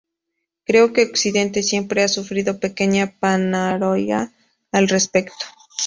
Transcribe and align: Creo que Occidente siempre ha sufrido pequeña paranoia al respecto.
Creo 0.65 0.93
que 0.93 1.03
Occidente 1.03 1.61
siempre 1.61 2.01
ha 2.01 2.07
sufrido 2.07 2.59
pequeña 2.59 3.13
paranoia 3.19 4.33
al 4.71 4.87
respecto. 4.89 5.45